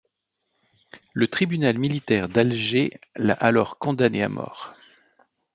Le 1.13 1.27
tribunal 1.27 1.77
militaire 1.77 2.27
d'Alger 2.27 2.99
l'a 3.15 3.35
alors 3.35 3.77
condamné 3.77 4.23
à 4.23 4.29
mort. 4.29 4.73